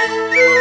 [0.00, 0.42] Música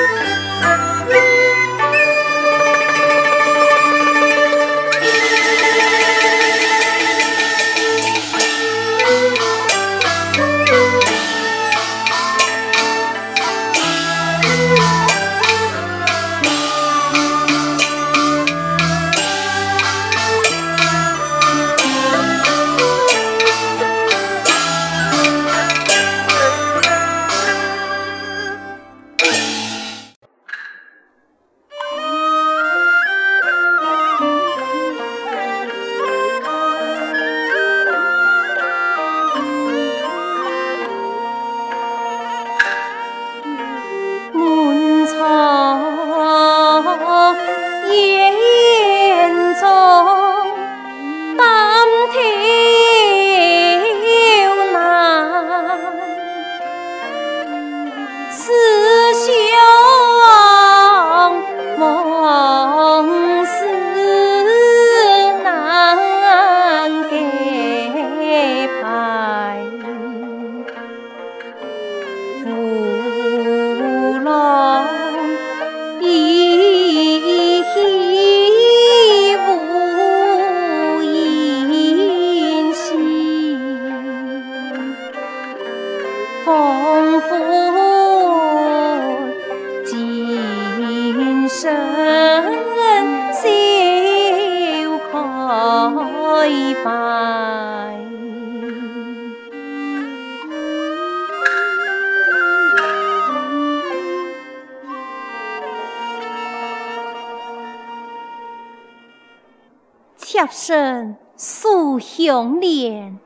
[110.42, 113.20] 妾身素雄莲，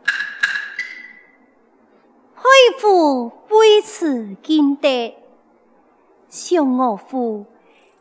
[2.33, 2.44] 恢
[2.80, 5.13] 复归慈金德，
[6.30, 7.45] 向我父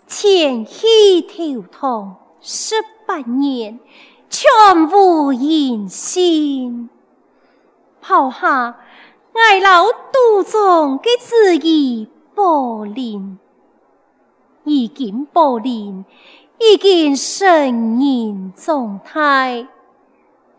[0.08, 2.74] 前妻投堂十
[3.06, 3.78] 八年，
[4.30, 4.44] 全
[4.90, 6.88] 无音信。
[8.00, 8.80] 抛下
[9.32, 13.38] 外老杜仲，给子怡报念，
[14.64, 16.04] 怡锦报念。
[16.60, 19.66] 已经盛年状态，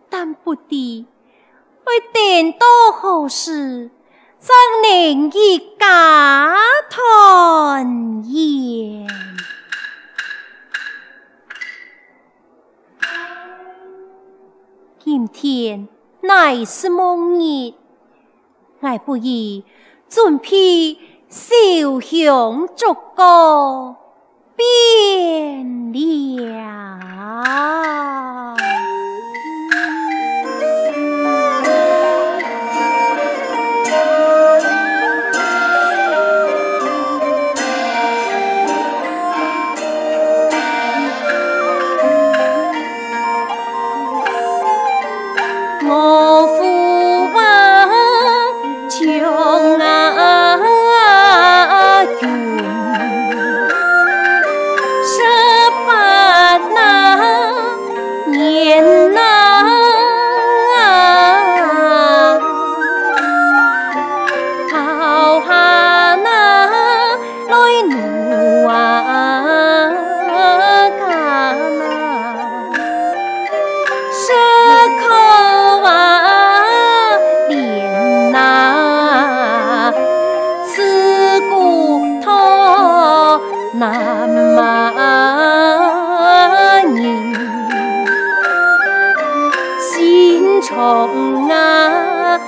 [0.10, 0.62] 但不知
[1.84, 3.90] 会等到何时，
[4.40, 4.52] 才
[4.84, 6.54] 能一家
[6.90, 9.08] 团圆。
[15.00, 15.88] 今天
[16.22, 17.74] 乃是梦日，
[18.82, 19.64] 来不宜
[20.10, 24.05] 准批烧香祝告。
[24.56, 24.64] 变
[26.38, 26.54] 了，
[45.84, 46.64] 我父
[47.34, 47.42] 王
[48.90, 48.98] 将
[49.80, 49.84] 俺。
[91.50, 92.40] 啊，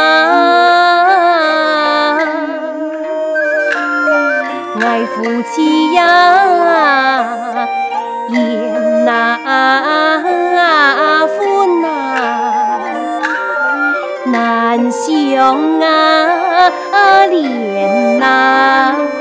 [4.80, 5.22] 爱夫
[5.54, 7.68] 妻呀，啊，
[9.04, 11.80] 哪夫
[14.26, 19.17] 难相啊恋哪。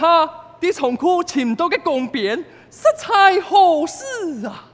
[0.01, 0.27] 他
[0.59, 2.35] 的仓库存到个贡品，
[2.71, 4.65] 实在好事啊？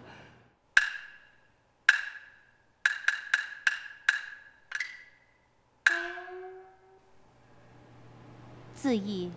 [8.73, 9.29] 子怡，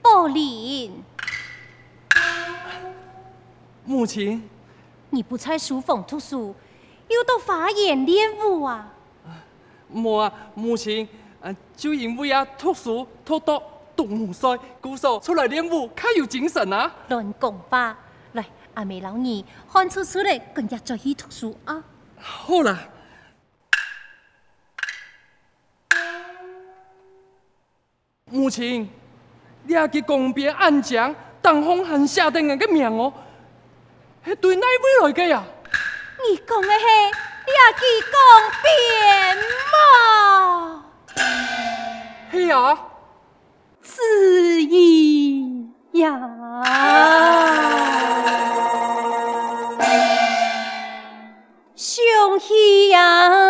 [0.00, 1.04] 宝林，
[3.84, 4.48] 母亲，
[5.10, 6.54] 你不拆书缝图书，
[7.10, 8.94] 又到法园练武啊？
[9.90, 11.06] 没啊，母亲。
[11.76, 13.62] 就因为啊，读书读到
[13.94, 16.92] 动红腮，姑嫂出来练武，可有精神啊？
[17.08, 17.96] 乱讲吧，
[18.32, 21.82] 来，阿妹老二，看出叔嘞，更加专心读书啊！
[22.18, 22.78] 好啦，
[28.30, 28.88] 母亲，
[29.64, 33.12] 你阿去公边安讲，当风寒下定那个命哦，
[34.24, 35.44] 那对哪位来计呀？
[36.30, 39.36] 你讲的嘿，你阿去公边
[39.70, 40.75] 无？
[42.36, 42.76] 咿呀，
[43.80, 44.02] 子
[44.60, 46.12] 咿呀，
[51.74, 53.45] 上戏呀。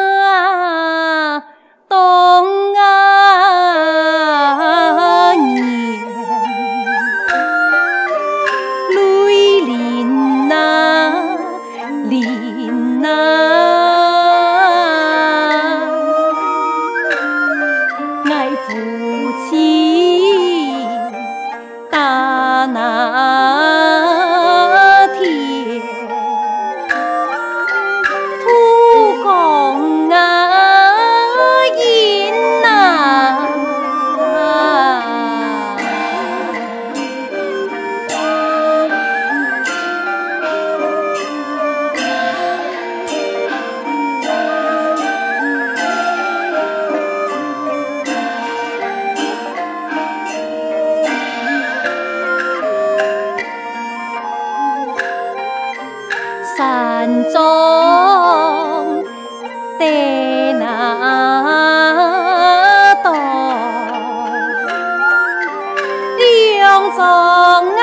[66.97, 67.77] song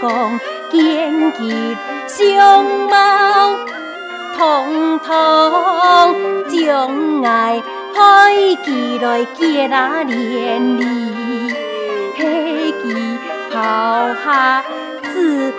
[0.00, 0.38] 刚
[0.70, 1.76] 坚毅，
[2.06, 3.56] 相貌
[4.36, 7.60] 通通将爱
[7.94, 11.52] 开起来结啊连理。
[12.16, 13.18] 嘿记
[13.50, 14.62] 抛下，
[15.14, 15.52] 自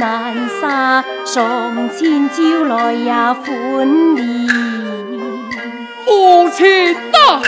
[0.00, 1.46] 南沙，上
[1.90, 4.14] 千朝来也欢。
[4.14, 4.48] 念。
[6.08, 6.66] 无情
[7.12, 7.42] 啊！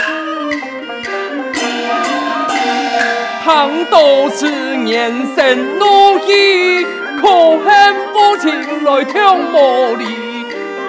[3.43, 4.45] 堂多痴
[4.77, 5.85] 年生奴
[6.27, 6.85] 役，
[7.19, 10.05] 可恨父亲来听无理，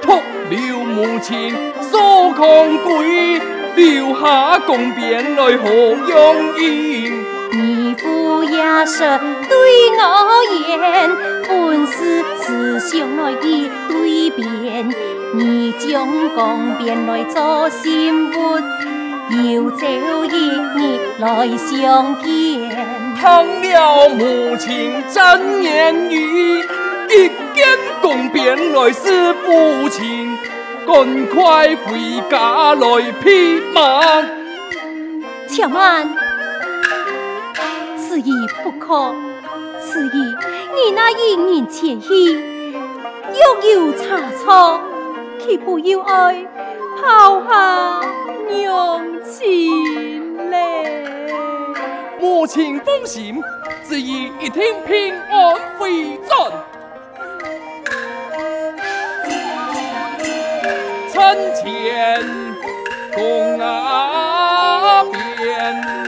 [0.03, 3.41] 托了母亲疏狂鬼，
[3.75, 7.25] 留下共品来何用意？
[7.99, 8.51] 夫也
[8.87, 9.07] 说
[9.49, 9.57] 对
[9.99, 11.11] 我言，
[11.49, 14.89] 本是慈祥来一对变，
[15.35, 18.41] 你将公变来做新腹，
[19.53, 22.85] 又走一日来相见。
[23.17, 27.69] 听了母亲真言语，一见
[28.01, 30.37] 公变来是父亲，
[30.87, 34.01] 赶快回家来骗妈。
[35.47, 36.24] 且慢。
[38.15, 38.31] 此意
[38.63, 39.13] 不可，
[39.81, 40.35] 此意
[40.73, 42.33] 你那一年前虚，
[42.73, 44.81] 又有差错，
[45.41, 46.47] 岂不有碍，
[47.03, 48.01] 抛下
[48.49, 51.29] 娘亲嘞？
[52.21, 53.43] 母亲放心，
[53.83, 56.53] 此意一定平安回转。
[61.13, 62.21] 城前
[63.13, 66.04] 东阿边。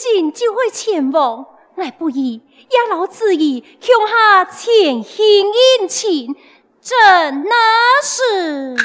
[0.00, 2.40] 心就会前往，奈不意，
[2.70, 5.24] 也老子意向下前欠
[5.80, 6.36] 殷勤，
[6.80, 8.76] 怎那是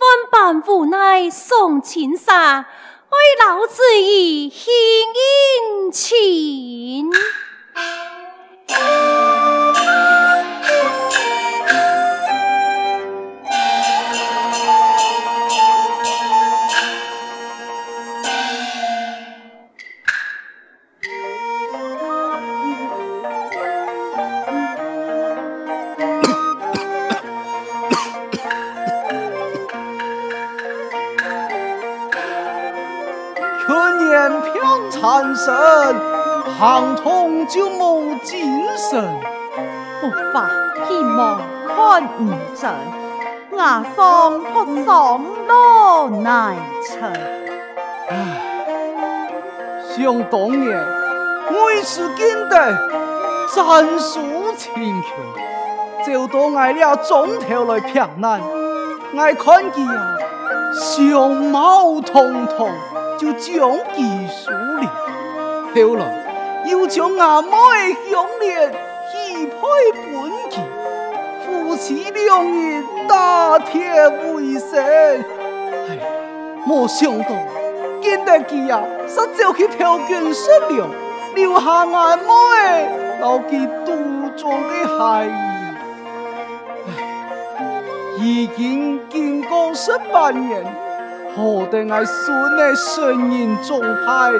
[0.28, 2.66] 般无奈送情杀，
[3.12, 4.68] 为老子意欠
[5.86, 7.12] 恩情。
[35.20, 35.54] 人生
[36.58, 39.04] 行通就冇精神，
[40.02, 40.48] 无法
[40.88, 41.38] 希望
[41.68, 42.70] 看完整，
[43.58, 47.12] 牙酸破丧老难成。
[49.86, 50.74] 想当年
[51.50, 52.72] 我是见得
[53.54, 54.18] 战书
[54.56, 55.10] 千卷，
[56.06, 58.40] 就多挨了钟头来骗难，
[59.18, 60.16] 爱看见啊，
[60.72, 62.70] 相貌通通
[63.18, 64.52] 就讲技术。
[66.64, 68.70] 要将阿妈的项链
[69.10, 70.58] 寄配本家，
[71.46, 73.90] 夫妻两人打铁
[74.32, 74.76] 为生。
[74.76, 75.98] 哎
[76.66, 77.26] 没想到，
[78.02, 80.86] 见德他呀，失就去嫖妓失了，
[81.34, 82.22] 留下阿妈的
[83.22, 83.94] 老吉独
[84.36, 85.26] 中的孩。
[86.86, 90.62] 唉，已经经过十八年，
[91.34, 94.32] 何得俺孙的声音中派？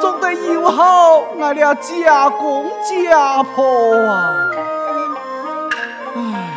[0.00, 4.34] 总得友好，俺俩家公家婆啊！
[6.16, 6.50] 哎，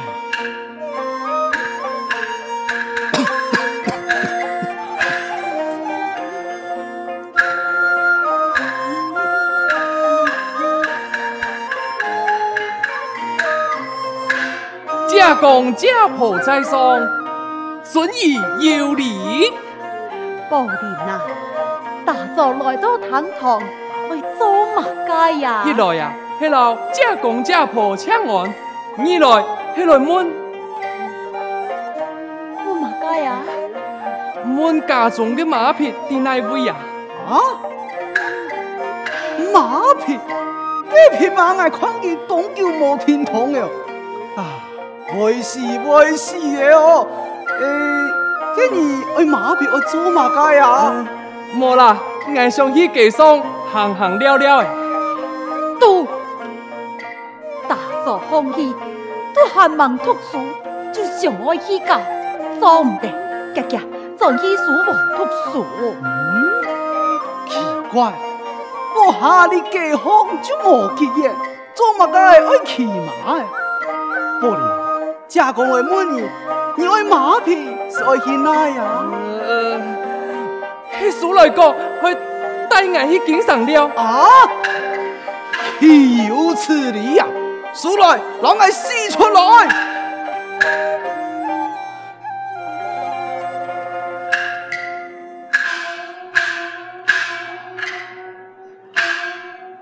[15.07, 16.73] 家公家婆在上，
[17.83, 19.51] 尊意尤礼，
[20.49, 20.69] 报你
[21.11, 21.28] 啊。
[22.39, 25.61] 就來到堂堂去做乜家呀？
[25.67, 28.45] 一來呀，迄來家公家婆請安；
[28.97, 29.43] 二來
[29.75, 30.29] 迄來問
[32.63, 33.33] 問乜家呀？
[34.47, 36.73] 問家中嘅馬匹佇哪位呀？
[37.29, 37.59] 啊？
[39.53, 40.13] 馬匹？
[40.13, 43.67] 呢匹馬我看見講究無天堂了。
[44.37, 44.63] 啊，
[45.19, 47.05] 為是為是嘅哦。
[48.55, 51.05] 誒，今日愛馬匹愛做乜家呀？
[51.57, 51.97] 冇啦。
[52.37, 53.41] 爱上起家乡
[53.73, 54.67] 行行了了的，
[55.79, 56.03] 都
[57.67, 58.73] 大作风起，
[59.33, 60.37] 都喊忙读书，
[60.93, 61.99] 就上爱去教，
[62.59, 63.07] 做唔得，
[63.53, 63.79] 家家
[64.17, 65.65] 专去书房读书。
[66.03, 66.45] 嗯，
[67.47, 67.57] 奇
[67.91, 68.13] 怪，
[68.95, 71.31] 我下你结婚就无经验，
[71.75, 74.41] 做乜嘢爱骑马嘅？
[74.41, 76.29] 不了，正讲的问你，
[76.75, 77.55] 你爱马匹，
[77.91, 80.08] 所以那样。
[80.99, 82.13] 去苏来讲，去
[82.69, 84.25] 带俺去街上了啊！
[85.79, 87.25] 岂有此理呀！
[87.73, 89.67] 苏来，让俺撕出来。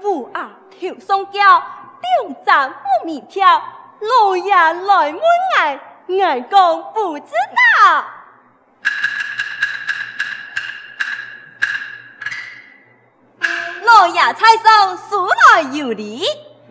[0.04, 3.62] 乌鸦跳松桥，挑战不米强。
[4.00, 5.24] 老爷来问
[5.58, 5.80] 俺，
[6.22, 8.06] 俺讲不知道。
[13.98, 16.22] 农业税收数来有利。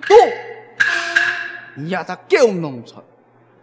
[0.00, 0.14] 不，
[1.74, 3.02] 你这个狗农村，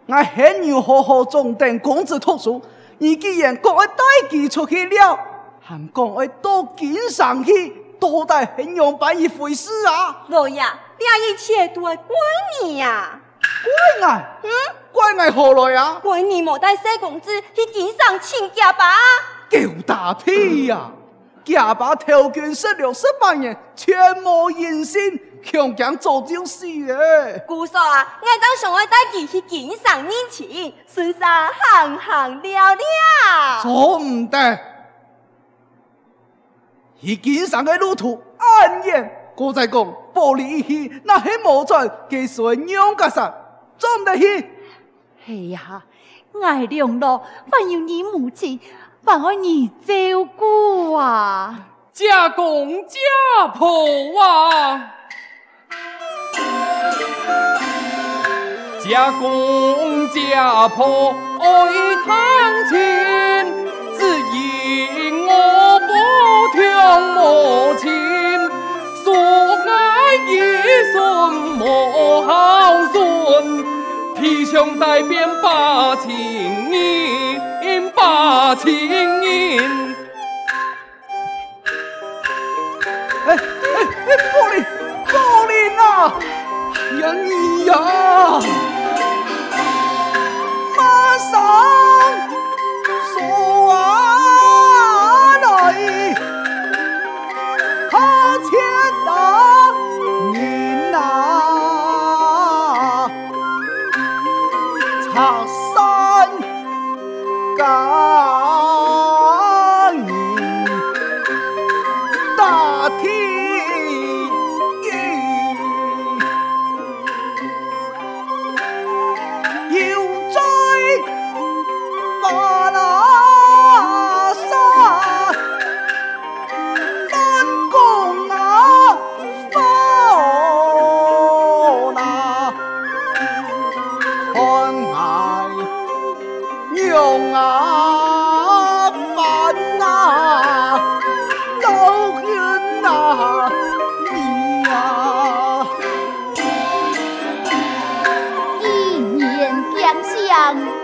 [0.08, 2.60] 俺很要好好种点广子读书。
[2.98, 5.18] 你既然国外带地出去了，
[5.62, 10.24] 还国外到经商去，多带很阳办一回事啊。
[10.28, 12.04] 罗亚，你一切都要怪
[12.62, 13.18] 你呀。
[13.98, 14.22] 怪我？
[14.42, 14.50] 嗯，
[14.92, 15.98] 怪我何来啊？
[16.02, 18.94] 怪你没带小公子去经商请假吧？
[19.50, 20.90] 狗大屁呀！
[21.44, 25.00] 假把条件十六十万员，全无人性，
[25.42, 27.44] 强强做将死嘅。
[27.46, 31.28] 姑嫂啊，我等上岸第期去锦上拈青，身上
[31.82, 33.62] 行行了了。
[33.62, 34.58] 做唔得，
[37.02, 39.10] 去锦上嘅路途暗然。
[39.36, 43.34] 哥再讲，不一去，那很无准，计随娘家上，
[43.76, 44.24] 做唔得起。
[45.26, 45.82] 哎呀，
[46.40, 47.18] 爱娘罗，
[47.50, 48.60] 反要你母亲。
[49.04, 51.58] 不爱二照顾啊，
[51.92, 53.76] 家公家婆
[54.20, 54.80] 啊，
[58.82, 68.50] 家公家婆爱弹亲，只因我不听无情，
[69.04, 73.64] 所爱一孙莫好孙，
[74.18, 77.43] 披上带鞭把情灭。
[78.06, 79.60] 把琴音，
[83.26, 84.62] 哎哎哎，奏哩
[85.08, 86.12] 奏哩那，
[86.98, 88.40] 人呀，
[90.78, 91.73] 马上。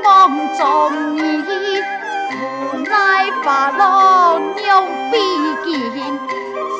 [0.02, 1.42] 梦中意，
[2.72, 5.20] 无奈发落鸟飞
[5.64, 6.18] 尽，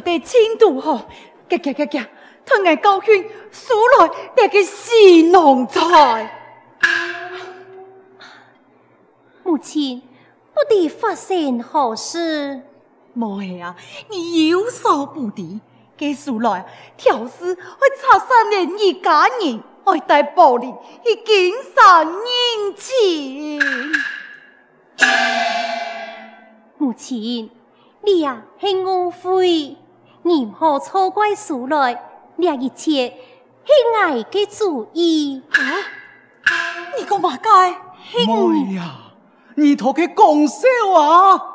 [0.02, 1.06] 得迁怒呵，
[1.50, 2.02] 吉吉吉吉，
[2.46, 4.92] 吞言高训，死来得个侍
[5.32, 6.40] 奴才。
[9.44, 10.02] 母亲，
[10.54, 12.62] 不知发生何事？
[13.14, 13.76] 妹啊，
[14.10, 15.60] 你有所不敌，
[15.98, 16.66] 给死来
[16.98, 18.28] 挑事，会插上
[18.78, 22.12] 你一家人，会带暴力去警察人
[22.78, 23.60] 情。
[26.78, 27.50] 母亲，
[28.04, 29.76] 你呀，很懊悔。
[30.24, 31.94] 任何错怪事来，
[32.40, 33.10] 抓一切，
[33.66, 33.72] 去
[34.04, 35.42] 爱加主意。
[35.50, 35.58] 啊！
[36.98, 37.50] 你讲嘛假？
[37.52, 37.70] 哎
[38.76, 38.96] 呀，
[39.56, 41.48] 你同佮讲笑话。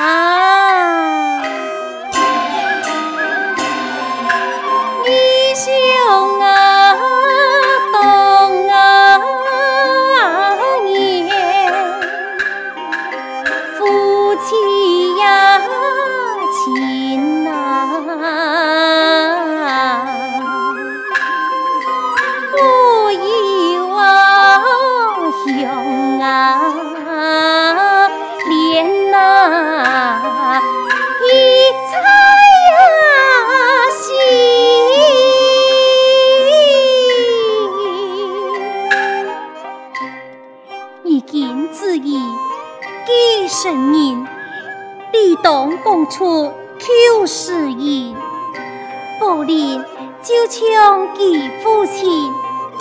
[5.05, 6.58] 你想啊！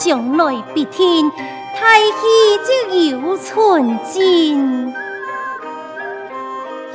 [0.09, 1.31] 雄雷蔽天，
[1.77, 2.19] 太虚
[2.97, 4.95] 只有寸金。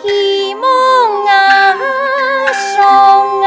[0.02, 1.76] 希望啊，
[2.76, 3.43] 双。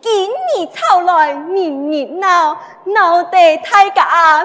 [0.00, 0.12] 今
[0.54, 2.52] 年草来，明年闹，
[2.94, 4.44] 闹得大家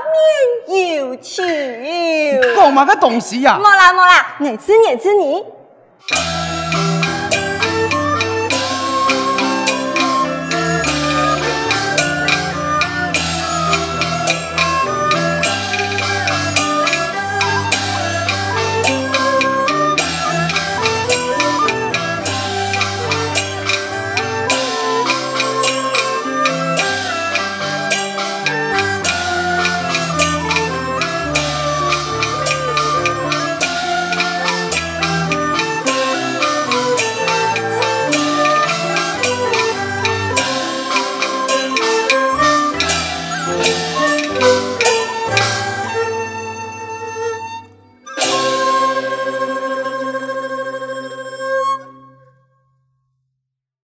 [0.66, 1.44] 面有潮。
[2.56, 3.58] 干嘛个东西啊？
[3.62, 5.46] 莫啦莫啦，哪次哪次你？